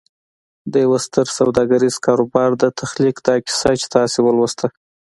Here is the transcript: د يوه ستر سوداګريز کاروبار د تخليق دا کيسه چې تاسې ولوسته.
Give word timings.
د 0.71 0.73
يوه 0.85 0.99
ستر 1.05 1.25
سوداګريز 1.37 1.95
کاروبار 2.05 2.49
د 2.57 2.63
تخليق 2.79 3.15
دا 3.27 3.35
کيسه 3.45 3.71
چې 3.79 3.87
تاسې 3.95 4.17
ولوسته. 4.23 4.67